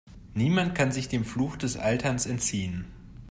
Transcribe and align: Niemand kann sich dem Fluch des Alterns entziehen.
Niemand 0.33 0.73
kann 0.73 0.91
sich 0.91 1.09
dem 1.09 1.23
Fluch 1.23 1.57
des 1.57 1.77
Alterns 1.77 2.25
entziehen. 2.25 2.85